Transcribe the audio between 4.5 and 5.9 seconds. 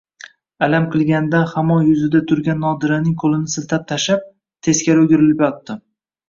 teskari o`girilib yotdi